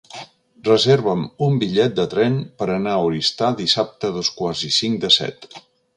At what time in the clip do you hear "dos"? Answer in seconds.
4.17-4.33